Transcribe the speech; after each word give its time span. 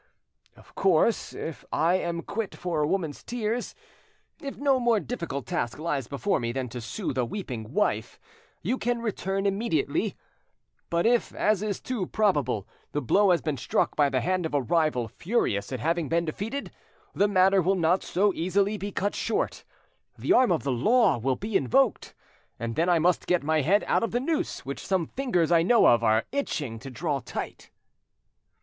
Of 0.57 0.73
course 0.73 1.31
if 1.31 1.63
I 1.71 1.93
am 1.93 2.23
quit 2.23 2.55
for 2.55 2.81
a 2.81 2.87
woman's 2.87 3.21
tears, 3.21 3.75
if 4.41 4.57
no 4.57 4.79
more 4.79 4.99
difficult 4.99 5.45
task 5.45 5.77
lies 5.77 6.07
before 6.07 6.39
me 6.39 6.51
than 6.51 6.69
to 6.69 6.81
soothe 6.81 7.19
a 7.19 7.23
weeping 7.23 7.71
wife, 7.71 8.19
you 8.63 8.79
can 8.79 9.03
return 9.03 9.45
immediately; 9.45 10.15
but 10.89 11.05
if, 11.05 11.35
as 11.35 11.61
is 11.61 11.79
too 11.79 12.07
probable, 12.07 12.67
the 12.93 13.01
blow 13.03 13.29
has 13.29 13.43
been 13.43 13.57
struck 13.57 13.95
by 13.95 14.09
the 14.09 14.21
hand 14.21 14.47
of 14.47 14.55
a 14.55 14.61
rival 14.63 15.07
furious 15.07 15.71
at 15.71 15.79
having 15.79 16.09
been 16.09 16.25
defeated, 16.25 16.71
the 17.13 17.27
matter 17.27 17.61
will 17.61 17.75
not 17.75 18.01
so 18.01 18.33
easily 18.33 18.77
be 18.79 18.91
cut 18.91 19.13
short; 19.13 19.63
the 20.17 20.33
arm 20.33 20.51
of 20.51 20.63
the 20.63 20.71
law 20.71 21.19
will 21.19 21.35
be 21.35 21.55
invoked, 21.55 22.15
and 22.57 22.75
then 22.75 22.89
I 22.89 22.97
must 22.97 23.27
get 23.27 23.43
my 23.43 23.61
head 23.61 23.83
out 23.85 24.01
of 24.03 24.09
the 24.09 24.19
noose 24.19 24.65
which 24.65 24.83
some 24.83 25.05
fingers 25.05 25.51
I 25.51 25.61
know 25.61 25.85
of 25.85 26.03
are 26.03 26.25
itching 26.31 26.79
to 26.79 26.89
draw 26.89 27.19
tight." 27.19 27.69